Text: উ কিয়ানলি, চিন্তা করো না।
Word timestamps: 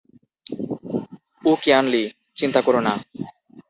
উ 1.43 1.51
কিয়ানলি, 1.63 2.03
চিন্তা 2.37 2.59
করো 2.61 2.79
না। 2.81 2.93